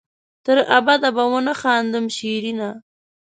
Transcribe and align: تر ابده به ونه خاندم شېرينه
تر 0.45 0.57
ابده 0.77 1.09
به 1.15 1.23
ونه 1.31 1.53
خاندم 1.61 2.05
شېرينه 2.17 2.69